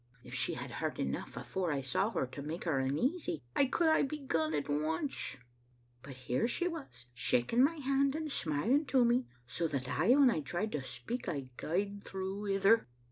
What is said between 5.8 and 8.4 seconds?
but here she was, shaking my hand and